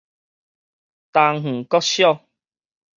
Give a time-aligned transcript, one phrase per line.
[1.13, 2.25] 東園國小